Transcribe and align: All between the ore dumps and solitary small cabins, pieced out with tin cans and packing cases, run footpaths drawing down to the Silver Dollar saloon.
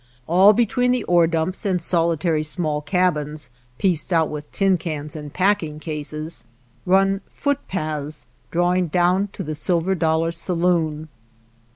All 0.25 0.51
between 0.51 0.89
the 0.91 1.03
ore 1.03 1.27
dumps 1.27 1.63
and 1.63 1.79
solitary 1.79 2.41
small 2.41 2.81
cabins, 2.81 3.51
pieced 3.77 4.11
out 4.11 4.29
with 4.31 4.51
tin 4.51 4.75
cans 4.79 5.15
and 5.15 5.31
packing 5.31 5.79
cases, 5.79 6.43
run 6.87 7.21
footpaths 7.31 8.25
drawing 8.49 8.87
down 8.87 9.29
to 9.33 9.43
the 9.43 9.53
Silver 9.53 9.93
Dollar 9.93 10.31
saloon. 10.31 11.07